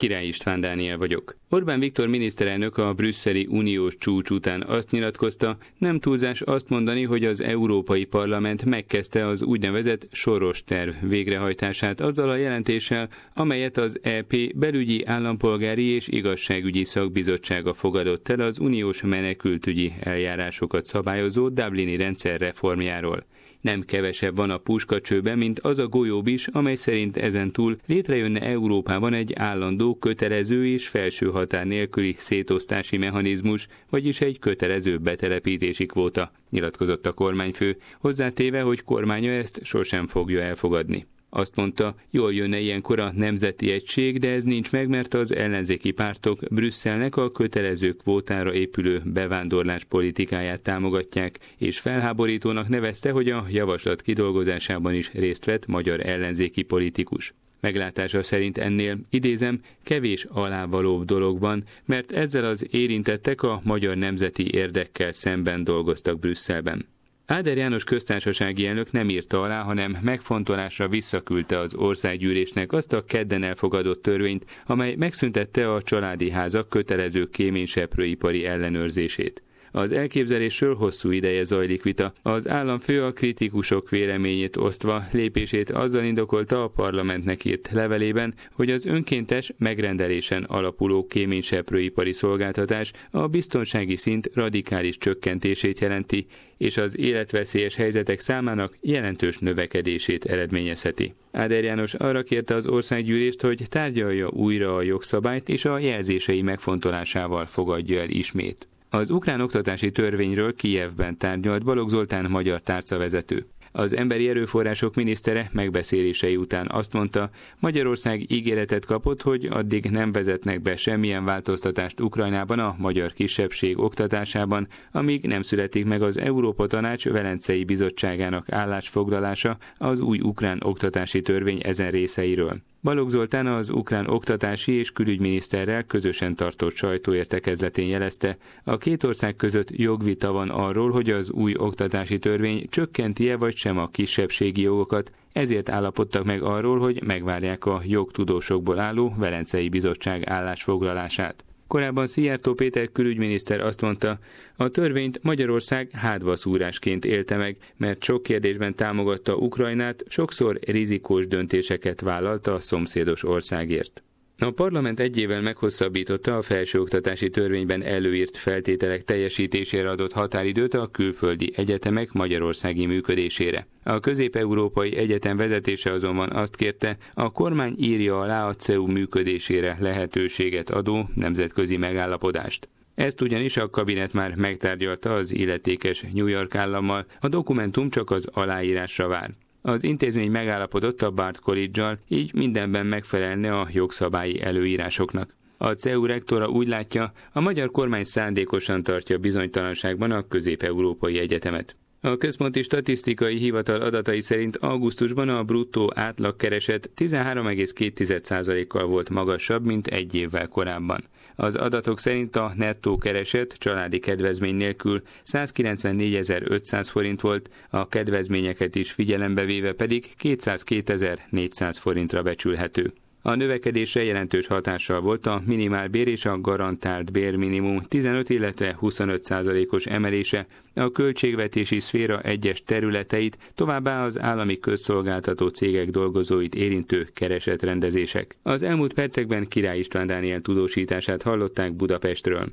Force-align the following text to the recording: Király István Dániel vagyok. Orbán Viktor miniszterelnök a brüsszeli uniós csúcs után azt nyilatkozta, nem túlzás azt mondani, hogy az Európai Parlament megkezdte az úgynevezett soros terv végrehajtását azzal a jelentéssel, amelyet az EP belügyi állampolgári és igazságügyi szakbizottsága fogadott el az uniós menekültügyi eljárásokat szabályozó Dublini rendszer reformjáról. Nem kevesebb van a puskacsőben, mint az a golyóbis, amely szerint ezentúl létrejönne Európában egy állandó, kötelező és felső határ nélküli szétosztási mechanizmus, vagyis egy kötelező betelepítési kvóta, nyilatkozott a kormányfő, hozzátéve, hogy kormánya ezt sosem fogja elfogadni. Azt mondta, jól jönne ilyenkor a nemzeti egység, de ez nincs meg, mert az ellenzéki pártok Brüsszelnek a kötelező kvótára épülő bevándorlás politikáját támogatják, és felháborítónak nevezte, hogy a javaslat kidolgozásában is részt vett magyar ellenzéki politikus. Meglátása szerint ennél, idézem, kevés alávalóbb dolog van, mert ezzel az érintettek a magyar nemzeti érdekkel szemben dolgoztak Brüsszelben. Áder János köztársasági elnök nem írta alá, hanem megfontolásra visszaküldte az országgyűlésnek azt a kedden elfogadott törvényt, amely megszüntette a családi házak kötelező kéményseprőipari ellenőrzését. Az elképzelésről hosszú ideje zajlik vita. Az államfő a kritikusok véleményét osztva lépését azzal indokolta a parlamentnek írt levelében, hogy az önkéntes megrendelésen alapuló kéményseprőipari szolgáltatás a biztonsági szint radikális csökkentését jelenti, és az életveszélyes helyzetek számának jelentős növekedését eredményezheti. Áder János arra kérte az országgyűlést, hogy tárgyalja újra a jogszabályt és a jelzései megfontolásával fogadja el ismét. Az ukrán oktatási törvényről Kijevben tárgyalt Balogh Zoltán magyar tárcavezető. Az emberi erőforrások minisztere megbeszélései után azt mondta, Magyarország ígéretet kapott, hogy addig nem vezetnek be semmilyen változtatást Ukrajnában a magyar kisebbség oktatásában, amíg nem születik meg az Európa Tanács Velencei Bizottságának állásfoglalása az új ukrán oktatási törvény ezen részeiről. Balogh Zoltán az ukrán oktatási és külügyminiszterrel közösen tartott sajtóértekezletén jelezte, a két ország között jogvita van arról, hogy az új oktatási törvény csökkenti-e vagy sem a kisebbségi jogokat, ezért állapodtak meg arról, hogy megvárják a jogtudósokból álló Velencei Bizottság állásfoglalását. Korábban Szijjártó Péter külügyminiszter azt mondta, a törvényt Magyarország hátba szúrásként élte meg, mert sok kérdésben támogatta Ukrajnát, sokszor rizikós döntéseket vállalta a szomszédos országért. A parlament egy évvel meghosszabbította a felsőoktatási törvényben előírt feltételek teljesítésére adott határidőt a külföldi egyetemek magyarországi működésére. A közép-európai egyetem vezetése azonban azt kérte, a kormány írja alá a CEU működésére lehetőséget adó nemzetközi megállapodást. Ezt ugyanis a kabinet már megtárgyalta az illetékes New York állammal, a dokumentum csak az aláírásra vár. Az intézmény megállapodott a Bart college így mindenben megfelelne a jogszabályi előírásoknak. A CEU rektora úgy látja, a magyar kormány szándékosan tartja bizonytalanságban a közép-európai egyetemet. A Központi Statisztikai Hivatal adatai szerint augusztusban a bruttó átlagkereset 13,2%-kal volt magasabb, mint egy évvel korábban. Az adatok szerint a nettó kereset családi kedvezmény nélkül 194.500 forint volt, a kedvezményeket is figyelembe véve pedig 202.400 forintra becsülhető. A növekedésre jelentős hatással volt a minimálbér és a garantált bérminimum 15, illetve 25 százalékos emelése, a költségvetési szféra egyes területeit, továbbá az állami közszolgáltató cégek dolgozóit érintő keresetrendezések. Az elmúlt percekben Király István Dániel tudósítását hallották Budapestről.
Király 0.00 0.26
István 0.26 0.60
Dániel 0.60 0.98
vagyok. 0.98 1.36
Orbán 1.50 1.80
Viktor 1.80 2.08
miniszterelnök 2.08 2.78
a 2.78 2.94
brüsszeli 2.94 3.46
uniós 3.50 3.96
csúcs 3.96 4.30
után 4.30 4.62
azt 4.62 4.90
nyilatkozta, 4.90 5.56
nem 5.78 5.98
túlzás 5.98 6.40
azt 6.40 6.68
mondani, 6.68 7.02
hogy 7.02 7.24
az 7.24 7.40
Európai 7.40 8.04
Parlament 8.04 8.64
megkezdte 8.64 9.26
az 9.26 9.42
úgynevezett 9.42 10.08
soros 10.12 10.64
terv 10.64 10.94
végrehajtását 11.02 12.00
azzal 12.00 12.30
a 12.30 12.36
jelentéssel, 12.36 13.08
amelyet 13.34 13.76
az 13.76 13.98
EP 14.02 14.36
belügyi 14.54 15.04
állampolgári 15.04 15.84
és 15.84 16.08
igazságügyi 16.08 16.84
szakbizottsága 16.84 17.74
fogadott 17.74 18.28
el 18.28 18.40
az 18.40 18.58
uniós 18.58 19.02
menekültügyi 19.02 19.92
eljárásokat 20.00 20.86
szabályozó 20.86 21.48
Dublini 21.48 21.96
rendszer 21.96 22.40
reformjáról. 22.40 23.26
Nem 23.60 23.82
kevesebb 23.82 24.36
van 24.36 24.50
a 24.50 24.58
puskacsőben, 24.58 25.38
mint 25.38 25.60
az 25.60 25.78
a 25.78 25.88
golyóbis, 25.88 26.46
amely 26.46 26.74
szerint 26.74 27.16
ezentúl 27.16 27.76
létrejönne 27.86 28.40
Európában 28.40 29.14
egy 29.14 29.32
állandó, 29.34 29.89
kötelező 29.98 30.66
és 30.66 30.88
felső 30.88 31.26
határ 31.26 31.66
nélküli 31.66 32.14
szétosztási 32.18 32.96
mechanizmus, 32.96 33.66
vagyis 33.90 34.20
egy 34.20 34.38
kötelező 34.38 34.98
betelepítési 34.98 35.86
kvóta, 35.86 36.32
nyilatkozott 36.50 37.06
a 37.06 37.12
kormányfő, 37.12 37.76
hozzátéve, 37.98 38.60
hogy 38.60 38.84
kormánya 38.84 39.30
ezt 39.30 39.60
sosem 39.64 40.06
fogja 40.06 40.40
elfogadni. 40.40 41.06
Azt 41.32 41.56
mondta, 41.56 41.94
jól 42.10 42.34
jönne 42.34 42.58
ilyenkor 42.58 42.98
a 42.98 43.12
nemzeti 43.14 43.70
egység, 43.70 44.18
de 44.18 44.30
ez 44.30 44.42
nincs 44.42 44.70
meg, 44.70 44.88
mert 44.88 45.14
az 45.14 45.34
ellenzéki 45.34 45.90
pártok 45.90 46.40
Brüsszelnek 46.50 47.16
a 47.16 47.30
kötelező 47.30 47.92
kvótára 47.92 48.54
épülő 48.54 49.02
bevándorlás 49.04 49.84
politikáját 49.84 50.60
támogatják, 50.60 51.38
és 51.58 51.78
felháborítónak 51.78 52.68
nevezte, 52.68 53.10
hogy 53.10 53.30
a 53.30 53.44
javaslat 53.50 54.02
kidolgozásában 54.02 54.94
is 54.94 55.12
részt 55.12 55.44
vett 55.44 55.66
magyar 55.66 56.06
ellenzéki 56.06 56.62
politikus. 56.62 57.34
Meglátása 57.60 58.22
szerint 58.22 58.58
ennél, 58.58 58.98
idézem, 59.10 59.60
kevés 59.82 60.24
alávalóbb 60.24 61.04
dolog 61.04 61.40
van, 61.40 61.64
mert 61.84 62.12
ezzel 62.12 62.44
az 62.44 62.66
érintettek 62.70 63.42
a 63.42 63.60
magyar 63.64 63.96
nemzeti 63.96 64.52
érdekkel 64.52 65.12
szemben 65.12 65.64
dolgoztak 65.64 66.18
Brüsszelben. 66.18 66.86
Áder 67.26 67.56
János 67.56 67.84
köztársasági 67.84 68.66
elnök 68.66 68.92
nem 68.92 69.08
írta 69.08 69.42
alá, 69.42 69.62
hanem 69.62 69.96
megfontolásra 70.02 70.88
visszaküldte 70.88 71.58
az 71.58 71.74
országgyűlésnek 71.74 72.72
azt 72.72 72.92
a 72.92 73.04
kedden 73.04 73.42
elfogadott 73.42 74.02
törvényt, 74.02 74.44
amely 74.66 74.94
megszüntette 74.94 75.72
a 75.72 75.82
családi 75.82 76.30
házak 76.30 76.68
kötelező 76.68 77.26
kéményseprőipari 77.26 78.44
ellenőrzését. 78.44 79.42
Az 79.72 79.90
elképzelésről 79.90 80.74
hosszú 80.74 81.10
ideje 81.10 81.44
zajlik 81.44 81.82
vita. 81.82 82.12
Az 82.22 82.48
államfő 82.48 83.02
a 83.02 83.12
kritikusok 83.12 83.90
véleményét 83.90 84.56
osztva 84.56 85.04
lépését 85.12 85.70
azzal 85.70 86.04
indokolta 86.04 86.62
a 86.62 86.68
parlamentnek 86.68 87.44
írt 87.44 87.70
levelében, 87.72 88.34
hogy 88.52 88.70
az 88.70 88.86
önkéntes 88.86 89.52
megrendelésen 89.58 90.42
alapuló 90.42 91.06
kéményseprőipari 91.06 92.12
szolgáltatás 92.12 92.92
a 93.10 93.26
biztonsági 93.26 93.96
szint 93.96 94.30
radikális 94.34 94.98
csökkentését 94.98 95.78
jelenti, 95.78 96.26
és 96.56 96.76
az 96.76 96.98
életveszélyes 96.98 97.74
helyzetek 97.74 98.18
számának 98.18 98.76
jelentős 98.80 99.38
növekedését 99.38 100.24
eredményezheti. 100.24 101.14
Áder 101.32 101.64
János 101.64 101.94
arra 101.94 102.22
kérte 102.22 102.54
az 102.54 102.66
országgyűlést, 102.66 103.40
hogy 103.40 103.62
tárgyalja 103.68 104.28
újra 104.28 104.76
a 104.76 104.82
jogszabályt 104.82 105.48
és 105.48 105.64
a 105.64 105.78
jelzései 105.78 106.42
megfontolásával 106.42 107.46
fogadja 107.46 108.00
el 108.00 108.08
ismét. 108.08 108.68
Az 108.92 109.10
ukrán 109.10 109.40
oktatási 109.40 109.90
törvényről 109.90 110.54
Kijevben 110.54 111.18
tárgyalt 111.18 111.64
Balogh 111.64 111.90
Zoltán 111.90 112.30
magyar 112.30 112.60
tárcavezető. 112.60 113.46
Az 113.72 113.96
emberi 113.96 114.28
erőforrások 114.28 114.94
minisztere 114.94 115.48
megbeszélései 115.52 116.36
után 116.36 116.68
azt 116.70 116.92
mondta, 116.92 117.30
Magyarország 117.58 118.32
ígéretet 118.32 118.84
kapott, 118.84 119.22
hogy 119.22 119.46
addig 119.46 119.84
nem 119.90 120.12
vezetnek 120.12 120.62
be 120.62 120.76
semmilyen 120.76 121.24
változtatást 121.24 122.00
Ukrajnában 122.00 122.58
a 122.58 122.74
magyar 122.78 123.12
kisebbség 123.12 123.78
oktatásában, 123.78 124.68
amíg 124.92 125.24
nem 125.24 125.42
születik 125.42 125.84
meg 125.84 126.02
az 126.02 126.18
Európa 126.18 126.66
Tanács 126.66 127.08
Velencei 127.08 127.64
Bizottságának 127.64 128.52
állásfoglalása 128.52 129.56
az 129.78 130.00
új 130.00 130.20
ukrán 130.20 130.60
oktatási 130.64 131.22
törvény 131.22 131.60
ezen 131.62 131.90
részeiről. 131.90 132.60
Balogh 132.82 133.10
Zoltán 133.10 133.46
az 133.46 133.68
ukrán 133.68 134.06
oktatási 134.06 134.72
és 134.72 134.90
külügyminiszterrel 134.90 135.82
közösen 135.82 136.34
tartott 136.34 136.74
sajtóértekezletén 136.74 137.88
jelezte, 137.88 138.36
a 138.64 138.76
két 138.76 139.04
ország 139.04 139.36
között 139.36 139.70
jogvita 139.70 140.32
van 140.32 140.48
arról, 140.48 140.90
hogy 140.90 141.10
az 141.10 141.30
új 141.30 141.54
oktatási 141.56 142.18
törvény 142.18 142.66
csökkenti-e 142.70 143.36
vagy 143.36 143.56
sem 143.56 143.78
a 143.78 143.88
kisebbségi 143.88 144.62
jogokat, 144.62 145.12
ezért 145.32 145.68
állapodtak 145.68 146.24
meg 146.24 146.42
arról, 146.42 146.78
hogy 146.78 147.02
megvárják 147.04 147.66
a 147.66 147.80
jogtudósokból 147.84 148.78
álló 148.78 149.14
Velencei 149.16 149.68
Bizottság 149.68 150.26
állásfoglalását. 150.26 151.44
Korábban 151.70 152.06
Szijjártó 152.06 152.54
Péter 152.54 152.92
külügyminiszter 152.92 153.60
azt 153.60 153.80
mondta, 153.80 154.18
a 154.56 154.68
törvényt 154.68 155.22
Magyarország 155.22 155.90
hátba 155.92 156.36
szúrásként 156.36 157.04
élte 157.04 157.36
meg, 157.36 157.56
mert 157.76 158.02
sok 158.02 158.22
kérdésben 158.22 158.74
támogatta 158.74 159.36
Ukrajnát, 159.36 160.04
sokszor 160.08 160.58
rizikós 160.66 161.26
döntéseket 161.26 162.00
vállalta 162.00 162.52
a 162.52 162.60
szomszédos 162.60 163.24
országért. 163.24 164.02
A 164.42 164.50
parlament 164.50 165.00
egy 165.00 165.18
évvel 165.18 165.40
meghosszabbította 165.40 166.36
a 166.36 166.42
felsőoktatási 166.42 167.28
törvényben 167.30 167.82
előírt 167.82 168.36
feltételek 168.36 169.02
teljesítésére 169.02 169.90
adott 169.90 170.12
határidőt 170.12 170.74
a 170.74 170.86
külföldi 170.86 171.52
egyetemek 171.56 172.12
magyarországi 172.12 172.86
működésére. 172.86 173.66
A 173.82 174.00
közép-európai 174.00 174.96
egyetem 174.96 175.36
vezetése 175.36 175.92
azonban 175.92 176.30
azt 176.30 176.56
kérte, 176.56 176.96
a 177.14 177.32
kormány 177.32 177.74
írja 177.78 178.20
alá 178.20 178.48
a 178.48 178.54
CEU 178.54 178.86
működésére 178.86 179.76
lehetőséget 179.80 180.70
adó 180.70 181.08
nemzetközi 181.14 181.76
megállapodást. 181.76 182.68
Ezt 182.94 183.20
ugyanis 183.20 183.56
a 183.56 183.70
kabinet 183.70 184.12
már 184.12 184.34
megtárgyalta 184.34 185.14
az 185.14 185.34
illetékes 185.34 186.04
New 186.12 186.26
York 186.26 186.54
állammal, 186.54 187.06
a 187.20 187.28
dokumentum 187.28 187.90
csak 187.90 188.10
az 188.10 188.26
aláírásra 188.32 189.08
vár. 189.08 189.30
Az 189.62 189.84
intézmény 189.84 190.30
megállapodott 190.30 191.02
a 191.02 191.10
Bart 191.10 191.40
college 191.40 191.98
így 192.08 192.34
mindenben 192.34 192.86
megfelelne 192.86 193.58
a 193.58 193.68
jogszabályi 193.72 194.40
előírásoknak. 194.42 195.36
A 195.58 195.72
CEU 195.72 196.06
rektora 196.06 196.48
úgy 196.48 196.68
látja, 196.68 197.12
a 197.32 197.40
magyar 197.40 197.70
kormány 197.70 198.04
szándékosan 198.04 198.82
tartja 198.82 199.18
bizonytalanságban 199.18 200.10
a 200.10 200.28
közép-európai 200.28 201.18
egyetemet. 201.18 201.76
A 202.02 202.16
Központi 202.16 202.62
Statisztikai 202.62 203.36
Hivatal 203.36 203.80
adatai 203.80 204.20
szerint 204.20 204.56
augusztusban 204.56 205.28
a 205.28 205.44
bruttó 205.44 205.92
átlagkereset 205.94 206.90
13,2%-kal 206.96 208.86
volt 208.86 209.10
magasabb, 209.10 209.64
mint 209.64 209.86
egy 209.86 210.14
évvel 210.14 210.48
korábban. 210.48 211.04
Az 211.36 211.54
adatok 211.54 211.98
szerint 211.98 212.36
a 212.36 212.52
nettó 212.56 212.96
kereset 212.96 213.52
családi 213.52 213.98
kedvezmény 213.98 214.54
nélkül 214.54 215.02
194.500 215.32 216.86
forint 216.90 217.20
volt, 217.20 217.50
a 217.70 217.88
kedvezményeket 217.88 218.74
is 218.74 218.92
figyelembe 218.92 219.44
véve 219.44 219.72
pedig 219.72 220.14
202.400 220.22 221.76
forintra 221.80 222.22
becsülhető. 222.22 222.92
A 223.22 223.34
növekedésre 223.34 224.02
jelentős 224.04 224.46
hatással 224.46 225.00
volt 225.00 225.26
a 225.26 225.42
minimálbér 225.46 226.08
és 226.08 226.24
a 226.24 226.40
garantált 226.40 227.12
bérminimum 227.12 227.80
15, 227.80 228.28
illetve 228.28 228.76
25 228.78 229.22
százalékos 229.22 229.86
emelése, 229.86 230.46
a 230.74 230.90
költségvetési 230.90 231.80
szféra 231.80 232.20
egyes 232.20 232.62
területeit, 232.64 233.38
továbbá 233.54 234.04
az 234.04 234.20
állami 234.20 234.58
közszolgáltató 234.58 235.48
cégek 235.48 235.90
dolgozóit 235.90 236.54
érintő 236.54 237.08
keresetrendezések. 237.14 238.36
Az 238.42 238.62
elmúlt 238.62 238.94
percekben 238.94 239.48
Király 239.48 239.78
István 239.78 240.06
Dániel 240.06 240.40
tudósítását 240.40 241.22
hallották 241.22 241.72
Budapestről. 241.72 242.46